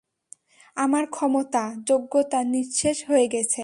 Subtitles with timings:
[0.77, 3.59] আমার ক্ষমতা, যোগ্যতা নিঃশেষ হয়ে গেছে।